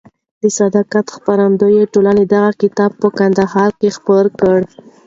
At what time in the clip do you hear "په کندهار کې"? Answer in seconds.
3.01-3.95